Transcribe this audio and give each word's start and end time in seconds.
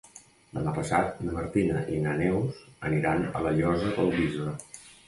Demà 0.57 0.71
passat 0.77 1.19
na 1.27 1.35
Martina 1.35 1.85
i 1.97 2.01
na 2.07 2.17
Neus 2.23 2.65
aniran 2.91 3.25
a 3.35 3.47
la 3.49 3.57
Llosa 3.61 3.97
del 4.01 4.15
Bisbe. 4.19 4.61